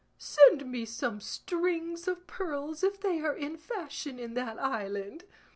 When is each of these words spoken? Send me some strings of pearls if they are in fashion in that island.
Send 0.17 0.65
me 0.65 0.83
some 0.83 1.19
strings 1.21 2.07
of 2.07 2.25
pearls 2.25 2.81
if 2.81 2.99
they 2.99 3.19
are 3.19 3.35
in 3.35 3.55
fashion 3.55 4.17
in 4.17 4.33
that 4.33 4.57
island. 4.57 5.25